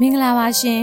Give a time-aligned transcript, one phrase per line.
[0.00, 0.82] မင်္ဂလာပါရှင်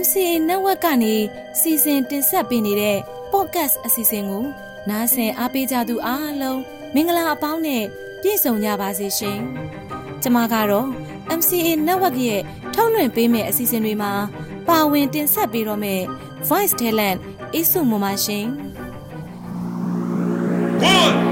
[0.00, 1.14] MCA Network ကနေ
[1.60, 2.98] စီစဉ်တင်ဆက်ပေးနေတဲ့
[3.32, 4.44] podcast အစီအစဉ်ကို
[4.88, 6.60] နားဆင်အားပေးကြသူအားလုံး
[6.94, 7.84] မင်္ဂလာအပေါင်းနဲ့
[8.22, 9.38] ပြည့်စုံကြပါစေရှင်။
[10.22, 10.88] ကျွန်မကတော့
[11.38, 12.42] MCA Network ရဲ့
[12.74, 14.12] ထုတ်လွှင့်ပေးမယ့်အစီအစဉ်တွေမှာ
[14.68, 16.04] ပါဝင်တင်ဆက်ပေးတော့မယ့်
[16.48, 17.18] Voice Talent
[17.54, 18.46] အေးစုမမရှင်။
[21.28, 21.31] 1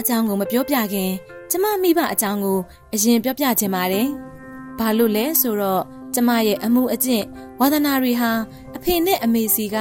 [0.00, 1.10] အကြောင်းကိုမပြောပြခင်
[1.50, 2.58] ကျမမိဘအကြောင်းကို
[2.94, 4.06] အရင်ပြောပြချင်ပါတယ်။
[4.78, 5.82] ဘာလို့လဲဆိုတော့
[6.14, 7.24] ကျမရဲ့အမှုအကျင့်
[7.60, 8.30] ဝါသနာတွေဟာ
[8.76, 9.76] အဖေနဲ့အမေစီက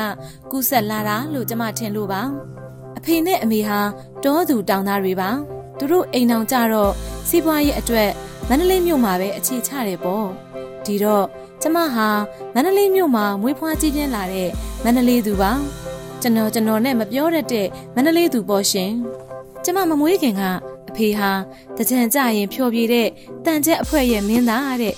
[0.51, 2.21] ကူးဆက်လာတာလို့ကျမထင်လို့ပါ။
[2.97, 3.79] အဖေနဲ့အမေဟာ
[4.23, 5.29] တောသူတောင်သားတွေပါ။
[5.77, 6.91] သူတို့အိမ်အောင်ကြတော့
[7.29, 8.09] စီးပွားရေးအတွက်
[8.49, 10.25] မန္တလေးမြို့မှာပဲအခြေချတယ်ပေါ့။
[10.85, 11.25] ဒီတော့
[11.61, 12.07] ကျမဟာ
[12.53, 14.49] မန္တလေးမြို့မှာမွေးဖွားကြီးပြင်းလာတဲ့
[14.83, 15.51] မန္တလေးသူပါ။
[16.21, 18.93] ကျွန်တော်ကျွန်တော်နဲ့မပြောတတ်တဲ့မန္တလေးသူပေါ့ရှင်။
[19.65, 20.41] ကျမမမွေးခင်က
[20.89, 21.31] အဖေဟာ
[21.77, 23.07] တကြံကြရင်ဖြော်ပြတဲ့
[23.45, 24.95] တန်ချက်အဖွဲ့ရဲ့မင်းသားတဲ့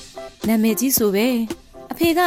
[0.48, 1.28] နာမည်ကြီးဆိုပဲ
[1.92, 2.22] အဖေက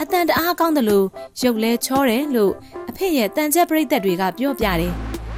[0.00, 1.06] အတန်တအားကောင်းတယ်လို့
[1.40, 2.52] ရုပ်လဲချောတယ်လို့
[2.90, 4.92] အဖေရဲ့တန်ချက်ပြိသက်တွေကပြောပြတယ်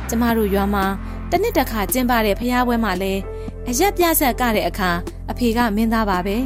[0.08, 0.84] ကျမတို့ရွာမှာ
[1.30, 3.12] တစ်နှစ်တစ်ခါကျင်းပတဲ့ဖျားပွဲမှာလဲ
[3.68, 4.90] အရက်ပြဆက်ကတဲ့အခါ
[5.30, 6.36] အဖေကမင်းသားပါပဲ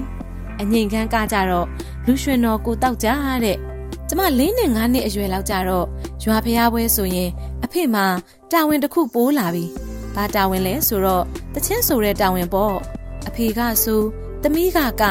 [0.61, 1.67] အငိမ်ခန်းကကြတော့
[2.07, 3.09] လူရွှင်တော်ကိုတောက်ကြ
[3.45, 3.57] တဲ့
[4.09, 5.87] ကျမ၄နှစ်၅နှစ်အရွယ်လောက်ကြတော့
[6.25, 7.31] ရွာဖျားပွဲဆိုရင်
[7.65, 8.07] အဖေမှာ
[8.53, 9.88] တာဝန်တစ်ခုပိုးလာပြီ
[10.19, 11.25] ဘာတာဝန်လဲဆိုတော့
[11.55, 12.77] တချင်းဆိုတဲ့တာဝန်ပေါ့
[13.29, 14.01] အဖေကဆို
[14.43, 15.03] သမီးကက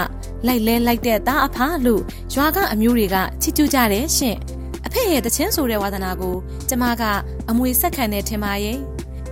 [0.48, 2.02] လိုက်လဲလိုက်တဲ့သားအဖားလို့
[2.34, 4.38] ရွာကအမျိုးတွေကချစ်ကျူးကြတယ်ရှင်
[4.86, 6.36] အဖေရဲ့တချင်းဆိုတဲ့ဝါသနာကို
[6.70, 7.04] ကျမက
[7.50, 8.78] အမွေဆက်ခံနေထင်ပါရဲ့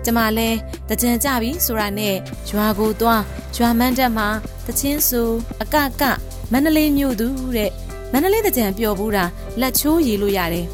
[0.06, 0.50] ကျမလဲ
[0.90, 2.16] တကြံကြပြီဆိုတာနဲ့
[2.50, 3.22] ရွာကိုသွား
[3.56, 4.28] ရွာမန်းတက်မှာ
[4.68, 5.30] တချင်းဆို
[5.62, 6.04] အကက
[6.52, 7.72] မန္တလေးမြို့သူတဲ့
[8.12, 9.26] မန္တလေးတကြံပျော်ဘူးတာ
[9.60, 10.66] လက်ချိုးရည်လို့ရတယ်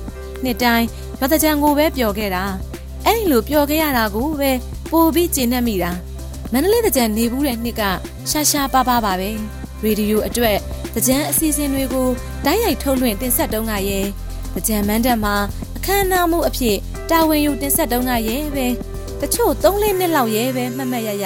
[0.43, 0.87] နှစ်တိုင်း
[1.19, 2.43] ရွာတကြံကိုပဲပျော်ခဲ့တာ
[3.05, 4.51] အဲ့ဒီလိုပျော်ခဲ့ရတာကိုပဲ
[4.91, 5.91] ပိုပြီးကျဉ်နှက်မိတာ
[6.51, 7.81] မန္တလေးတကြံနေဘူးတဲ့နှစ်က
[8.29, 9.29] ရှာရှာပါပါပါပဲ
[9.83, 10.57] ရေဒီယိုအတွက်
[10.95, 12.07] တကြံအစီအစဉ်တွေကို
[12.45, 14.05] တိုက်ရိုက်ထုတ်လွှင့်တင်ဆက်တုန်းကရဲ့
[14.55, 15.35] တကြံမန်းတက်မှာ
[15.77, 16.77] အခမ်းအနားမှုအဖြစ်
[17.09, 18.67] တာဝန်ယူတင်ဆက်တုန်းကရဲ့ပဲ
[19.21, 21.25] တချို့3-4နှစ်လောက်ရဲ့ပဲမှတ်မှတ်ရရ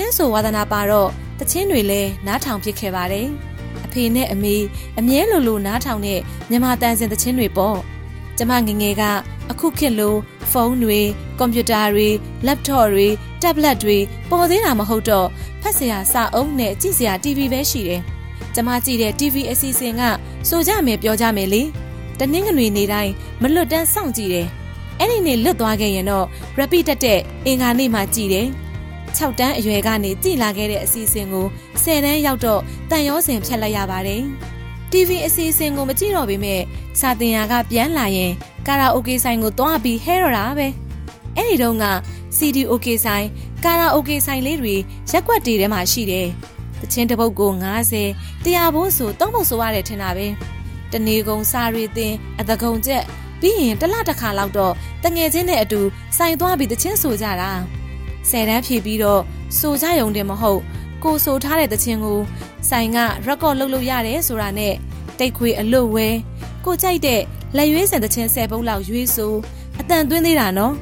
[0.00, 3.26] ချင်းဆိုဝါသနာပါတော့တချင်းတွေလည်းနားထောင်ဖြစ်ခဲ့ပါတယ်
[3.84, 4.56] အဖေနဲ့အမေ
[4.98, 6.20] အမြဲလိုလိုနားထောင်တဲ့
[6.50, 7.78] မြန်မာတန်စင်တချင်းတွေပေါ့
[8.38, 9.02] ကျမငယ်ငယ်က
[9.50, 10.14] အခုခေတ်လို
[10.50, 11.00] ဖုန်းတွေ
[11.38, 12.08] ကွန်ပျူတာတွေ
[12.46, 13.06] လပ်တော့တွေ
[13.42, 13.96] တက်ဘလက်တွေ
[14.30, 15.28] ပေါ်သေးတာမဟုတ်တော့
[15.62, 18.02] ဖတ်စရာစာအုပ်နဲ့ကြည့်စရာ TV ပဲရှိတယ်
[18.54, 20.02] ကျမကြည့်တဲ့ TV အစီအစဉ်က
[20.48, 21.62] ဆိုကြမယ်ပြောကြမယ်လေ
[22.18, 24.48] တနင်္ဂနွေနေ့တိုင်းမလွတ်တမ်းစောင့်ကြည့်တယ်
[24.98, 26.26] အဲ့ဒီနေ့လွတ်သွားခဲ့ရင်တော့
[26.58, 28.48] repeat တက်တဲ့အင်္ဂါနေ့မှကြည့်တယ်
[29.16, 31.46] 6တန်းအရွယ်ကနေကြည်လာခဲ့တဲ့အစီအစဉ်ကို
[31.82, 32.60] 10တန်းရောက်တော့
[32.90, 34.22] တန်ရောစင်ဖြတ်လိုက်ရပါတယ်။
[34.90, 36.60] TV အစီအစဉ်ကိုမကြည့်တော့ပေမဲ့
[37.00, 38.32] စာတင်ရာကပြန်လာရင်
[38.66, 40.68] ကာရာအိုကေဆိုင်ကိုသွားပြီးဟဲတော့တာပဲ။
[41.36, 41.86] အဲ့ဒီတုန်းက
[42.36, 43.26] CD OK ဆိုင်
[43.64, 44.74] ကာရာအိုကေဆိုင်လေးတွေ
[45.10, 46.26] ရက်ွက်တေထဲမှာရှိတယ်။
[46.80, 47.50] တချင်းတစ်ပုတ်ကို
[47.98, 50.26] 90တရားဘိုးဆိုသုံးပုတ်ဆိုရတယ်ထင်တာပဲ။
[50.92, 53.04] တနေကုန်စာရီတင်အတကုံကျက်
[53.40, 55.80] ပြီးရင်တစ်လတစ်ခါလောက်တော့တငယ်ချင်းနဲ့အတူ
[56.16, 57.52] ဆိုင်သွားပြီးတချင်းဆိုကြတာ။
[58.30, 59.22] ဆယ်တန်းဖြည့်ပြီးတော့
[59.58, 60.60] ဆိုကြယုံတယ်မဟုတ်
[61.04, 62.20] ကိုဆိုထားတဲ့တခြင်းကို
[62.68, 64.74] ဆိုင်ကရက်ကော့လုပ်လို့ရတယ်ဆိုတာနဲ့
[65.18, 66.08] တိတ်ခွေအလွတ်ဝဲ
[66.64, 67.20] ကိုကြိုက်တဲ့
[67.56, 69.32] လက်ရွေးစံတခြင်း10ပုတ်လောက်ရွေးဆို
[69.80, 70.74] အတန်သွင်းသေးတာနော်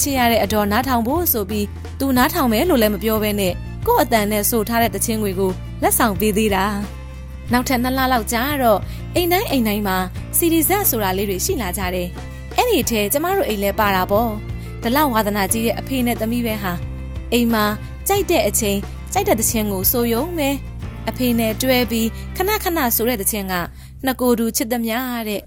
[0.00, 1.66] ချစ်ရတဲ့အတော်နားထောင်ဖို့ဆိုပြီး
[2.00, 3.52] သူနားထောင်မယ်လို့လည်းမပြောဘဲနဲ့
[3.86, 5.50] ကို့အတန်နဲ့ဆိုထားတဲ့တခြင်းတွေကို
[5.82, 6.64] လက်ဆောင်ပေးသေးတာ
[7.52, 8.80] နောက်ထပ်နှစ်လလောက်ကြာတော့
[9.14, 9.96] အိမ်တိုင်းအိမ်တိုင်းမှာ
[10.36, 12.08] စီဒီဇက်ဆိုတာလေးတွေရှိလာကြတယ်
[12.56, 14.30] အဲ့ဒီထဲကျမတို့အိမ်လဲပါတာပေါ့
[14.86, 16.72] ဒလဝါသနာကြီးရဲ့အဖေနဲ့သမီးပဲဟာ
[17.32, 17.64] အိမ်မှာ
[18.08, 18.78] ကြိုက်တဲ့အချိန်
[19.12, 20.50] ကြိုက်တဲ့သချင်းကိုဆိုယုံပဲ
[21.08, 23.54] အဖေနဲ့တွဲပြီးခဏခဏဆိုတဲ့သချင်းက
[24.04, 24.98] နှစ်ကိုယ်တူချစ်သမျှ
[25.28, 25.42] တဲ့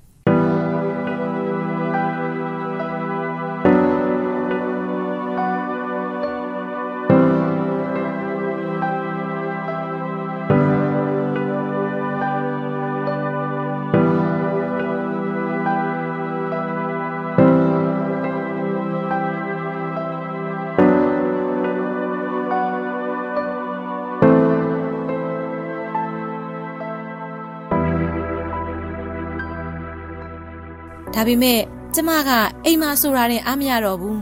[31.19, 31.59] ဒါပေမဲ့
[31.95, 32.31] ကျမက
[32.65, 34.19] အိမ်မှာဆိုတာနဲ့အားမရတော့ဘူး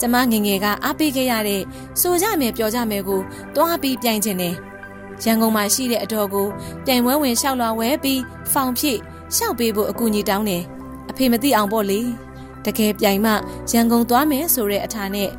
[0.00, 1.62] ကျမငငယ်ကအားပေးခဲ့ရတဲ့
[2.00, 3.20] ဆိုကြမယ်ပြောကြမယ်ကို
[3.54, 4.54] တွားပြီးပြိုင်ချင်တယ်
[5.24, 6.46] ရန်ကုန်မှာရှိတဲ့အတော်ကို
[6.84, 8.20] ပြိုင်ပွဲဝင်လျှောက်လွှာဝဲပြီး
[8.52, 8.98] ဖောင်ဖြည့်
[9.36, 10.62] ရှောက်ပေးဖို့အကူအညီတောင်းတယ်
[11.10, 12.00] အဖေမသိအောင်ပေါ့လေ
[12.64, 13.32] တကယ်ပြိုင်မှ
[13.72, 15.30] ရန်ကုန်သွားမယ်ဆိုတဲ့အထာနဲ့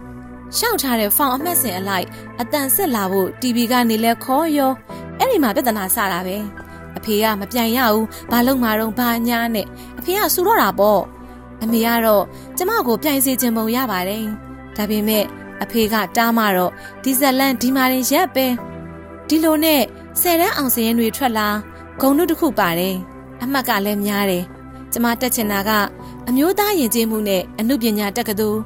[0.57, 2.07] ရှောက်ထားတဲ့ဖောင်အမှတ်စဉ်အလိုက်
[2.41, 4.71] အတန်ဆက်လာဖို့ TV ကနေလဲခေါ်ရော
[5.19, 6.37] အဲ့ဒီမှာပြဿနာစတာပဲ
[6.97, 9.67] အဖေကမပြိုင်ရဘူးဘာလို့မှတော့ဘာညာနဲ့
[9.99, 11.01] အဖေကစူတော့တာပေါ့
[11.63, 12.23] အမေကတော့
[12.57, 14.25] ကျမကိုပြိုင်စေချင်ပုံရပါတယ်
[14.75, 15.23] ဒါပေမဲ့
[15.63, 16.71] အဖေကတားမတော့
[17.03, 18.47] ဒီဇက်လန်ဒီမာရင်ရက်ပဲ
[19.27, 19.81] ဒီလိုနဲ့
[20.21, 21.47] ဆယ်တန်းအောင်စရင်တွေထွက်လာ
[22.01, 22.95] ဂုံတို့တစ်ခုပါတယ်
[23.41, 24.43] အမှတ်ကလည်းများတယ်
[24.91, 25.71] ကျမတက်ချင်တာက
[26.27, 28.59] အမျိုးသားယဉ်ကျေးမှုနဲ့အမှုပညာတက္ကသိုလ်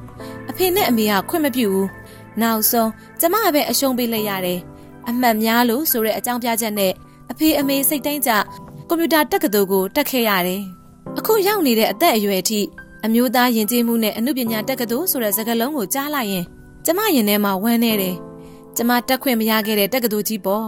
[0.49, 1.87] အဖေနဲ့အမေကခွင့်မပြုဘူး
[2.41, 2.89] နောက်ဆုံး
[3.19, 4.59] ကျမပဲအရှုံးပေးလိုက်ရတယ်
[5.09, 6.93] အမှတ်များလို့ဆိုတဲ့အကြောင်းပြချက်နဲ့
[7.31, 8.31] အဖေအမေစိတ်တိုင်းကြ
[8.87, 10.61] ကွန်ပျူတာတက္ကသိုလ်ကိုတက်ခဲ့ရတယ်
[11.17, 12.61] အခုရောက်နေတဲ့အသက်အရွယ်အထိ
[13.05, 16.45] အမျိုးသားယဉ်ကျေးမှုနဲ့အမှုပညာတက္ကသိုလ်ဆိုတဲ့စကားလုံးကိုကြားလိုက်ရင်
[16.85, 18.15] ကျမရင်ထဲမှာဝမ်းနေတယ်
[18.75, 20.67] ကျမတက်ခွင့်မရခဲ့တဲ့တက္ကသိုလ်ကြီးပေါ့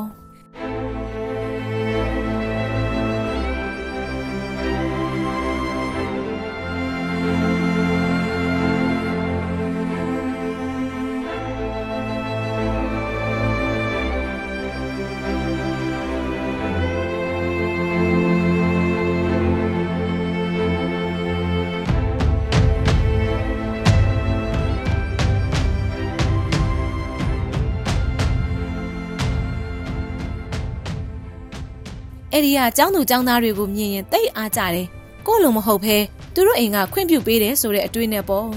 [32.41, 34.87] အဲ့ဒီကចောင်းသူចောင်းသားတွေကိုမြင်ရင်တိတ်အားကြတယ်
[35.27, 35.97] ကို့လိုမဟုတ်ဘဲ
[36.33, 38.47] သူတို့အိမ်ကခွင့်ပြုပေးတယ်ဆိုတဲ့အတွေးနဲ့ပေါ့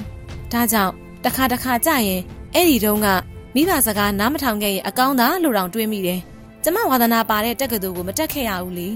[0.52, 0.92] ဒါကြောင့်
[1.24, 2.20] တစ်ခါတစ်ခါကြရင်
[2.54, 3.08] အဲ့ဒီတုန်းက
[3.54, 6.20] မိဘစကားနားမထောင်ခဲ့ရင်အကောင်းသားလို့တောင်တွေးမိတယ်
[6.62, 8.88] ကျမဝါသနာပါတဲ့တက္ကသိုလ်ကိုမတက်ခဲ့ရဘူးလေ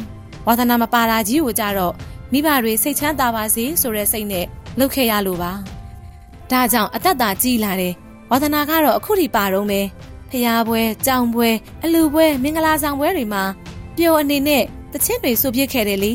[0.46, 1.94] ဝါသနာမပါတာကြီးကိုကြတော့
[2.32, 4.46] မိဘတွေစိတ်ချမ်းသာပါစေဆိုတဲ့စိတ်နဲ့
[4.78, 5.52] လုပ်ခဲ့ရလို့ပါ
[6.50, 7.94] ဒါကြောင့်အသက်သာကြီးလာတယ်
[8.30, 9.86] ဝါသနာကတော့အခုထိပါတော့မယ်
[10.30, 11.48] ဖျားပွဲကြောင်ပွဲ
[11.84, 13.42] အလူပွဲမင်္ဂလာဆောင်ပွဲတွေမှာ
[13.96, 16.14] ပျော်အနေနဲ့ တချင်းတွေဆိုပြစ်ခဲ့တယ်လေ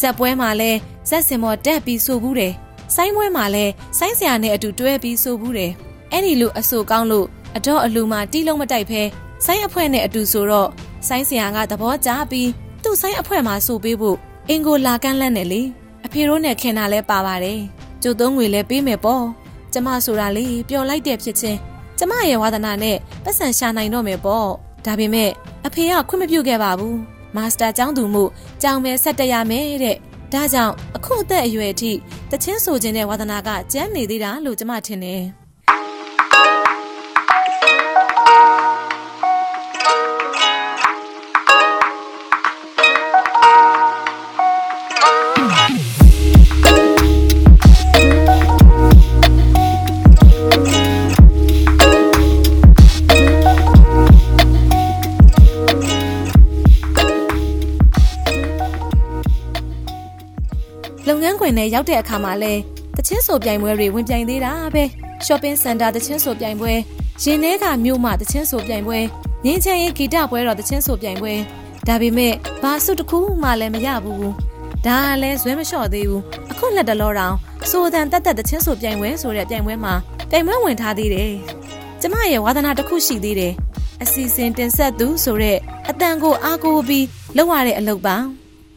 [0.00, 0.70] ဇက်ပွဲမှာလဲ
[1.08, 2.54] ဇက်စင်မော်တက်ပြီးဆိုဘူးတယ်
[2.94, 3.64] ဆိုင်းပွဲမှာလဲ
[3.98, 5.72] ဆိုင်းဆရာနဲ့အတူတွဲပြီးဆိုဘူးတယ်
[6.12, 7.26] အဲ့ဒီလိုအဆိုကောင်းလို့
[7.56, 9.02] အတော့အလူမှာတီးလုံးမတိုက်ဖဲ
[9.44, 10.68] ဆိုင်းအဖွဲ့နဲ့အတူဆိုတော့
[11.08, 12.50] ဆိုင်းဆရာကသဘောကျပြီး
[12.82, 14.16] သူ့ဆိုင်းအဖွဲ့မှာဆိုပေးဖို့
[14.48, 15.62] အင်ကိုလာကန်းလန့်တယ်လေ
[16.06, 17.60] အဖေတို့နဲ့ခင်တာလဲပါပါတယ်
[18.02, 19.24] ကျုပ်သုံးငွေလဲပေးမယ်ပေါ့
[19.72, 21.58] ကျမဆိုတာလေပျော်လိုက်တဲ့ဖြစ်ချင်း
[21.98, 24.48] ကျမရဲ့ဝါသနာနဲ့ပတ်စံရှာနိုင်တော့မယ်ပေါ့
[24.86, 25.30] ဒါပေမဲ့
[25.66, 28.24] အဖေကခွင့်မပြုခဲ့ပါဘူး မာစတာကျောင်းသူမှု
[28.62, 29.96] ကျောင်းပဲဆက်တက်ရမယ်တဲ့
[30.32, 31.92] ဒါကြောင့်အခုအသက်အရွယ်အထိ
[32.30, 35.39] တချင်းဆိုခြင်းတဲ့ဝါသနာကကျမ်းနေသေးတာလို့ကျမထင်တယ်
[61.50, 62.52] လုပ်ငန်းခွင်ထဲရောက်တဲ့အခါမှာလဲ
[62.96, 64.84] တချင်းဆိုပြိုင်ပွဲတွေဝင်ပြိုင်သေးတာပဲ
[65.26, 66.72] shopping center တချင်းဆိုပြိုင်ပွဲ
[67.22, 68.98] ရင်ထဲကမြို့မှာတချင်းဆိုပြိုင်ပွဲ
[69.44, 71.34] ငင်းချင်ရင်ဂီတပွဲတော်တချင်းဆိုပြိုင်ပွဲ
[71.86, 74.18] ဒါပေမဲ့ဘာစုတစ်ခုမှလည်းမရဘူး
[74.86, 77.34] ဒါကလည်းဇွဲမလျှော့သေးဘူးအခုလက်တလောတောင်
[77.70, 79.94] ဆိုတန်တက်တက်တချင်းဆိုပြိုင်ပွဲဆိုတဲ့ပြိုင်ပွဲမှာ
[80.30, 81.32] ပြိုင်ပွဲဝင်ထားသေးတယ်
[82.00, 83.52] ကျမရဲ့ဝါသနာတစ်ခုရှိသေးတယ်
[84.02, 88.16] အစီအစဉ်တင်ဆက်သူဆိုတဲ့အတန်ကိုအားကိုးပြီးလုပ်ရတဲ့အလုပ်ပါ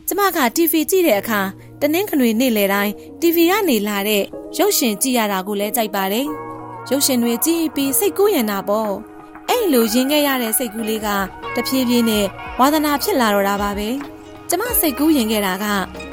[0.08, 1.42] ကျမက TV ကြည့်တဲ့အခါ
[1.82, 4.24] တနင်္ဂနွေနေ့လယ်တိုင်း TV ကနေလာတဲ့
[4.58, 6.28] ရုပ်ရှင်ကြည့်ရတာကိုလည်းကြိုက်ပါတယ်။
[6.90, 8.92] ရုပ်ရှင်တွေကြည့်ပြီးစိတ်ကူးရင်တာပေါ့။
[9.50, 11.08] အဲ့လိုရင်ခဲ့ရတဲ့စိတ်ကူးလေးက
[11.56, 12.26] တဖြည်းဖြည်းနဲ့
[12.60, 13.90] ဝါသနာဖြစ်လာတော့တာပါပဲ။
[14.50, 15.66] ကျမစိတ်ကူးရင်ခဲ့တာက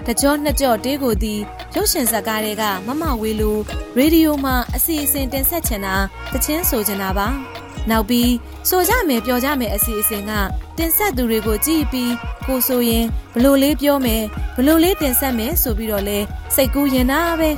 [0.06, 1.34] တကြောနှစ်ကြောတေးကိုဒီ
[1.74, 3.56] ရုပ်ရှင်ဇာတ်ကားတွေကမမဝေလို
[3.96, 5.94] ရေဒီယိုမှာအစီအစဉ်တင်ဆက်ချင်တာ
[6.32, 7.28] တချင်းဆိုချင်တာပါ။
[7.90, 8.32] နောက်ပြီး
[8.68, 10.32] ဆိုကြမယ်ပြောကြမယ်အစီအစဉ်က
[10.80, 12.12] တင်ဆက်သူတွေကိုကြည့်ပြီး
[12.46, 14.22] ကိုဆိုရင်ဘလို့လေးပြောမယ်
[14.56, 16.18] ဘလို့လေးတင်ဆက်မယ်ဆိုပြီးတော့လဲ
[16.54, 17.50] စိတ်ကူးရင်တာပဲ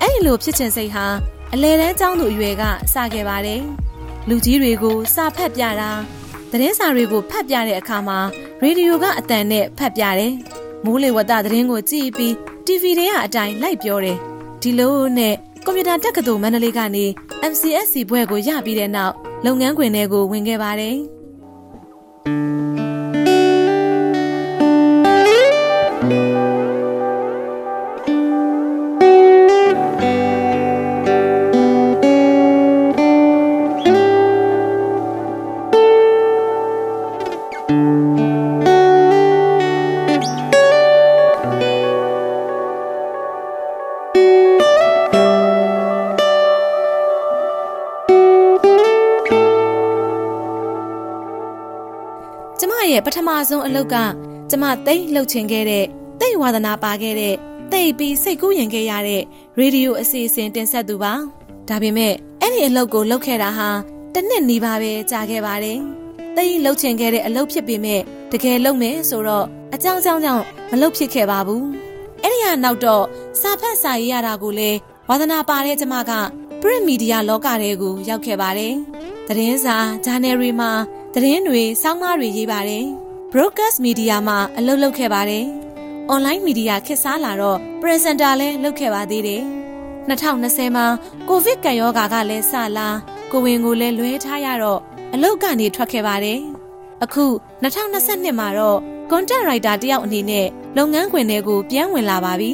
[0.00, 1.06] အဲ့ဒီလိုဖြစ်ချင်စိတ်ဟာ
[1.54, 3.62] အလဲတန်းចောင်းသူအရွယ်ကစခဲ့ပါတယ်
[4.28, 5.90] လူကြီးတွေကိုစာဖတ်ပြတာ
[6.50, 8.18] သတင်းစာတွေကိုဖတ်ပြတဲ့အခါမှာ
[8.62, 10.32] ရေဒီယိုကအတန်နဲ့ဖတ်ပြတယ်
[10.84, 12.32] မိုးလေဝသသတင်းကိုကြည့်ပြီး
[12.66, 14.18] TV တွေကအတိုင်းလိုက်ပြောတယ်
[14.62, 17.04] ဒီလိုနဲ့ကွန်ပျူတာတက္ကသိုလ်မန္တလေးကနေ
[17.50, 21.17] MCSC ဘွဲ့ကိုရပြီးတဲ့နောက်လုပ်ငန်းခွင်ထဲကိုဝင်ခဲ့ပါတယ်
[52.92, 53.96] ရဲ့ပထမဆုံးအလုပ်က
[54.50, 55.84] ကျမသိမ့်လှုပ်ချင်ခဲ့တဲ့
[56.20, 57.34] သိမ့်ဝါသနာပါခဲ့တဲ့
[57.72, 59.22] သိပ်ပြီးစိတ်ကူးရင်ခဲ့ရတဲ့
[59.58, 61.12] ရေဒီယိုအစီအစဉ်တင်ဆက်သူပါ
[61.68, 63.68] ဒါပေမဲ့အဲ့ဒီအလုပ်ကိုလုပ်ခဲ့တာဟာ
[64.14, 65.78] တစ်နှစ်နီးပါးပဲကြာခဲ့ပါတယ်
[66.36, 68.00] သိမ့်လှုပ်ချင်ခဲ့တဲ့အလုပ်ဖြစ်ပေမဲ့
[68.32, 71.64] တကယ်လုပ်မယ်ဆိုတော့အကြောင်းကြောင့်ကြောင့်မလုပ်ဖြစ်ခဲ့ပါဘူး
[72.22, 73.04] အဲ့ဒီဟာနောက်တော့
[73.40, 74.78] စာဖတ်စာရေးရတာကိုလည်း
[75.08, 76.12] ဝါသနာပါတဲ့ကျမက
[76.60, 78.74] print media လောကထဲကိုရောက်ခဲ့ပါတယ်
[79.26, 80.70] သတင်းစာဂျာနယ်တွေမှာ
[81.20, 82.86] သတင်းတွေစောင်းမားတွေရေးပါတယ်
[83.32, 85.44] broadcast media မှာအလုပ်လုပ်ခဲ့ပါတယ်
[86.14, 89.42] online media ခေတ်စားလာတော့ presenter လည်းလုပ်ခဲ့ပါသေးတယ်
[90.08, 90.86] 2020မှာ
[91.28, 92.88] ကိုဗစ်ကံရောဂါကလည်းစလာ
[93.30, 94.80] ကိုဝင်ကိုလည်းလွဲထားရတော့
[95.14, 96.40] အလုပ်ကနေထွက်ခဲ့ပါတယ်
[97.04, 97.24] အခု
[97.62, 98.78] 2022မှာတော့
[99.10, 100.46] content writer တယောက်အနေနဲ့
[100.76, 102.52] လုပ်ငန်းခွင်တွေကိုပြန်ဝင်လာပါပြီ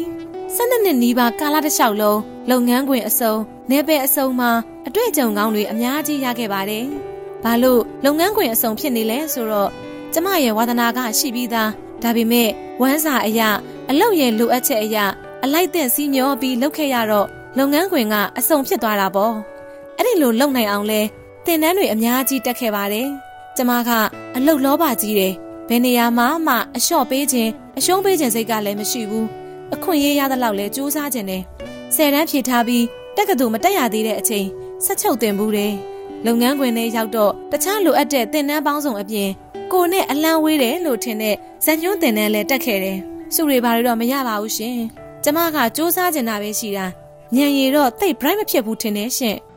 [0.57, 3.35] 12နှစ်နီးပါးကာလတစ်လျှောက်လုံးလုပ်ငန်းခွင်အစုံ
[3.71, 4.51] နေပယ်အစုံမှာ
[4.87, 6.87] အတွေ့အကြုံကောင်းတွေအများကြီးရခဲ့ပါတယ်။
[7.45, 9.71] ဘာလို့လုပ်ငန်းခွင်အစုံဖြစ်နေလဲဆိုတော့
[10.13, 11.71] ကျမရဲ့ဝါသနာကရှိပြီးသား
[12.03, 12.49] ဒါပေမဲ့
[12.81, 13.49] ဝမ်းစာအရာ
[13.91, 15.05] အလုပ်ရဲ့လိုအပ်ချက်အရာ
[15.45, 17.27] အလိုက်တဲ့စီးမျောပြီးလုပ်ခဲ့ရတော့
[17.59, 19.35] လုပ်ငန်းခွင်ကအစုံဖြစ်သွားတာပေါ့။
[19.99, 21.01] အဲ့ဒီလိုလုပ်နိုင်အောင်လဲ
[21.45, 23.09] သင်တန်းတွေအများကြီးတက်ခဲ့ပါတယ်။
[23.57, 23.91] ကျမက
[24.37, 25.33] အလုပ်လောပါကြီးတယ်။
[25.69, 29.27] ဘယ်နေရာမှာမှအလျှော့ပေးခြင်းအရှုံးပေးခြင်းစိတ်ကလည်းမရှိဘူး။
[29.75, 31.43] အခွင့်အရေးရသလောက်လဲစူးစမ်းခြင်းတယ်။
[31.95, 32.85] ဆယ်တန်းဖြည့်ထားပြီး
[33.17, 34.47] တက္ကသိုလ်မတက်ရသေးတဲ့အချိန်
[34.85, 35.75] ဆက်ချုပ်တင်ဘူးတယ်။
[36.27, 39.31] လုပ်ငန်းခွင်ထဲရောက်တော့တခြားလိုအပ်တဲ့သင်တန်းပေါင်းစုံအပြင်
[39.73, 42.99] ကိုနဲ့အလံဝေးတယ်လို့ထင်တဲ့ဇက်ညွန်းသင်တန်းလည်းတက်ခဲ့တယ်။
[43.35, 44.79] စုတွေဘာတွေတော့မရပါဘူးရှင်။
[45.25, 46.87] ကျမကစူးစမ်းကျင်တာပဲရှိတာ။
[47.35, 49.37] ညံရီတော့တိတ် bright မဖြစ်ဘူးထင်တယ်ရှင်။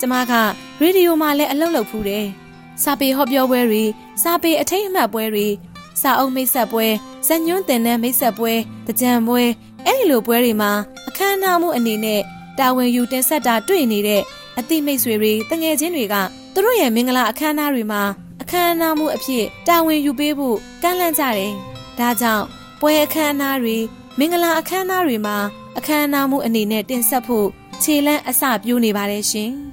[0.00, 0.32] ကျမက
[0.80, 2.26] ရေဒီယိုမှာလည်းအလုပ်လုပ်ဖူးတယ်။
[2.82, 3.82] စာပေဟောပြောပွဲတွေ၊
[4.22, 5.46] စာပေအထိတ်အမှတ်ပွဲတွေ၊
[6.00, 6.86] စာအုပ်မိတ်ဆက်ပွဲ၊
[7.26, 8.52] ဇက်ညွန်းတင်တဲ့မိတ်ဆက်ပွဲ၊
[8.86, 9.42] တကြံပွဲ
[9.84, 10.72] အဲ့ဒီလိုပွဲတွေမှာ
[11.08, 12.20] အခမ်းအနားမှုအနေနဲ့
[12.58, 14.22] တာဝန်ယူတင်ဆက်တာတွေ့နေတဲ့
[14.58, 16.14] အသိမိတ်ဆွေတွေတငယ်ချင်းတွေက
[16.54, 18.02] သူတို့ရဲ့မင်္ဂလာအခမ်းအနားတွေမှာ
[18.42, 21.52] အခမ်းအနားမှုအဖြစ်တာဝန်ယူပေးဖို့ကမ်းလှမ်းကြတယ်။
[21.98, 22.44] ဒါကြောင့်
[22.80, 23.76] ပွဲအခမ်းအနားတွေ
[24.18, 25.36] မင်္ဂလာအခမ်းအနားတွေမှာ
[25.78, 27.48] အခမ်းအနားမှုအနေနဲ့တင်ဆက်ဖို့
[27.82, 29.52] ခြေလန်းအစပြိုးနေပါတယ်ရှင်။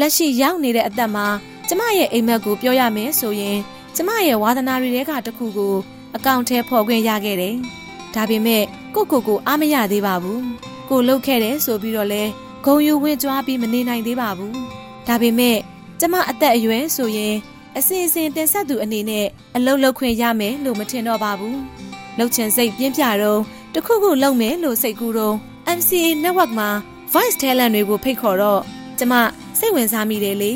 [0.00, 1.26] လက်ရှိရောက်နေတဲ့အသက်မှာ
[1.68, 3.58] ကျမရဲ့အိမ်မက်ကိုပြောရမယ်ဆိုရင်
[3.96, 5.74] ကျမရဲ့ဝါသနာတွေထဲကတစ်ခုကို
[6.16, 7.54] အကောင့်ထဲဖော်ခွင့်ရခဲ့တယ်။
[8.14, 8.64] ဒါပေမဲ့
[8.94, 10.40] ကိုကိုကိုအားမရသေးပါဘူး။
[10.88, 12.22] ကိုလှုပ်ခဲ့တယ်ဆိုပြီးတော့လဲ
[12.64, 14.52] ဂုံယူဝင့်ကြွားပြီးမနေနိုင်သေးပါဘူး။
[15.06, 15.58] ဒါပေမဲ့
[16.00, 17.34] ကျမအသက်အရွယ်ဆိုရင်
[17.76, 19.26] အစဉ်အစဉ်တင်ဆက်သူအနေနဲ့
[19.56, 21.56] အလုတ်လုတ်ခွင့်ရမယ်လို့မထင်တော့ပါဘူး။
[22.18, 23.40] လှုပ်ချင်စိတ်ပြင်းပြတော့
[23.74, 25.36] တခုခုလုပ်မယ်လို့စိတ်ကူးတော့
[25.78, 26.68] MCA network မှာ
[27.12, 28.60] voice talent တွေကိုဖိတ်ခေါ်တော့
[28.98, 29.14] ကျမ
[29.58, 30.52] စိတ်ဝင်စားမိတယ်လေ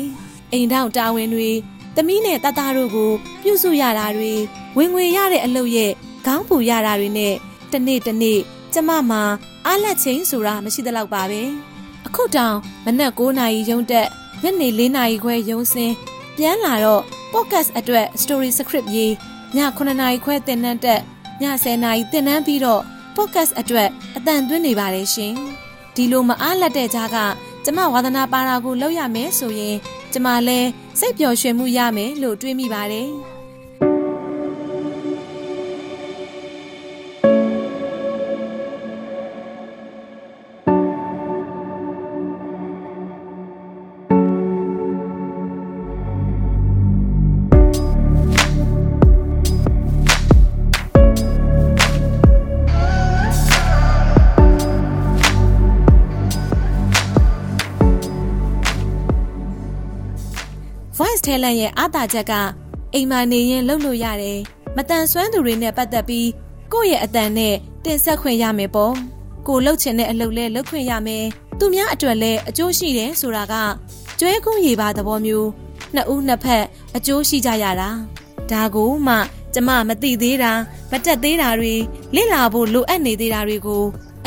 [0.51, 1.51] အိမ်ထောင်တာဝန်တွေ
[1.95, 4.33] သမီးနဲ့တသားတို့ကို ပြုစုရတာတွေ
[4.77, 5.91] ဝင်ငွေရတဲ့အလုပ်ရဲ့
[6.25, 7.33] ခေါင်းပူရတာတွေနဲ့
[7.71, 8.39] တနေ့တနေ့
[8.73, 9.21] ကျမမှာ
[9.65, 11.41] အားလက်ချင်းဆိုတာမရှိသလောက်ပါပဲ
[12.07, 14.07] အခုတောင်မနက်9နာရီရုံးတက်
[14.43, 15.93] ညနေ4နာရီခွဲရုံးစင်း
[16.37, 19.13] ပြန်လာတော့ podcast အတွက် story script ရေး
[19.55, 21.01] ည9နာရီခွဲသင်တန်းတက်
[21.41, 22.81] ည10နာရီသင်တန်းပြီးတော့
[23.15, 25.33] podcast အတွက်အတန်သွင်းနေပါတယ်ရှင်
[25.95, 27.17] ဒီလိုမအားလက်တဲ့ကြားက
[27.65, 29.75] ကျမဝါသနာပါတာကိုလုပ်ရမယ်ဆိုရင်
[30.13, 33.09] ကျမလည်းစိတ်ပျော်ရွှင်မှုရမယ်လို့တွေးမိပါတယ်။
[61.23, 62.33] Voice Talent ရဲ့အားသာချက်က
[62.93, 64.39] အိမ်မာနေရင်လှုပ်လို့ရတယ်။
[64.75, 66.29] မတန်ဆွမ်းသူတွေနဲ့ပတ်သက်ပြီး
[66.73, 68.93] ကိုယ့်ရဲ့အတန်နဲ့တင်ဆက်ခွင့်ရမယ်ပေါ့။
[69.47, 71.25] ကိုလှုပ်ချင်တဲ့အလုပ်လဲလုပ်ခွင့်ရမယ်။
[71.59, 73.53] သူများအတွက်လဲအကျိုးရှိတယ်ဆိုတာက
[74.19, 75.49] ကျွဲကူးရေပါသဘောမျိုး
[75.93, 76.65] နှစ်ဦးနှစ်ဖက်
[76.95, 77.89] အကျိုးရှိကြရတာ။
[78.51, 79.15] ဒါကိုမှ
[79.53, 80.51] ကျမမသိသေးတာ
[80.91, 81.75] မတက်သေးတာတွေ
[82.15, 83.83] လေ့လာဖို့လိုအပ်နေသေးတာတွေကို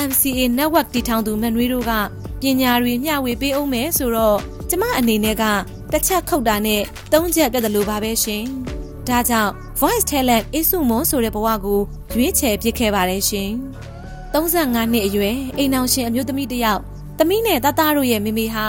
[0.09, 1.93] MCA network တည်ထောင်သူမန်နွေးတို့က
[2.41, 4.39] ပညာတွေမျှဝေပေးအောင်မယ်ဆိုတော့
[4.71, 5.45] ကျမအနေနဲ့က
[5.93, 8.43] တစ်ချက်ခုတ်တာနဲ့သုံးချက်ပြတ်တယ်လို့ပါပဲရှင်။
[9.09, 11.81] ဒါကြောင့် Voice Talent အဆုမွန်ဆိုတဲ့ဘဝကို
[12.15, 13.51] ရွေးချယ်ပစ်ခဲ့ပါတယ်ရှင်။
[14.33, 16.83] 35နှစ်အရွယ်အိမ်အောင်ရှင်အမျိုးသမီးတစ်ယောက်
[17.19, 18.67] သမီးနဲ့တသားတို့ရဲ့မိမိဟာ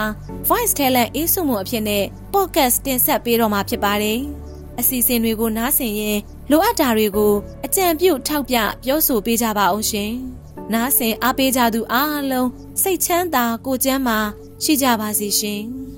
[0.48, 4.18] Voice Talent အေးစုံမှုအဖြစ်နဲ့ podcast တင်ဆက်ပေးတော့မှာဖြစ်ပါတယ်။
[4.80, 6.18] အစီအစဉ်တွေကိုနားဆင်ရင်
[6.50, 7.32] လိုအပ်တာတွေကို
[7.64, 10.10] အကြံပြုထောက်ပြပြောဆိုပေးကြပါအောင်ရှင်။
[10.72, 12.48] နားဆင်အားပေးကြသူအားလုံး
[12.82, 14.18] စိတ်ချမ်းသာကိုယ်ကျန်းမာ
[14.62, 15.62] ရှိကြပါစေရှင်။